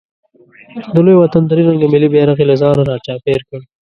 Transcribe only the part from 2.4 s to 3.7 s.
یې له ځانه راچاپېر کړ.